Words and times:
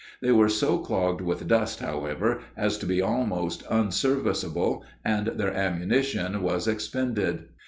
They 0.19 0.31
were 0.31 0.49
so 0.49 0.79
clogged 0.79 1.21
with 1.21 1.47
dust, 1.47 1.79
however, 1.79 2.41
as 2.57 2.79
to 2.79 2.87
be 2.87 3.03
almost 3.03 3.61
unserviceable, 3.69 4.83
and 5.05 5.27
their 5.27 5.53
ammunition 5.55 6.41
was 6.41 6.67
expended. 6.67 7.49